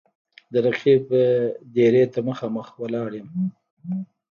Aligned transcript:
د 0.51 0.53
رقیب 0.65 1.03
دېرې 1.75 2.03
ته 2.13 2.19
مـــخامخ 2.27 2.67
ولاړ 2.81 3.09
یـــم 3.17 3.29